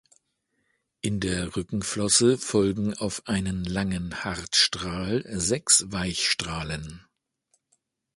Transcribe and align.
In 1.01 1.19
der 1.19 1.55
Rückenflosse 1.55 2.39
folgen 2.39 2.95
auf 2.95 3.21
einen 3.27 3.63
langen 3.63 4.23
Hartstrahl 4.23 5.23
sechs 5.29 5.83
Weichstrahlen. 5.91 7.05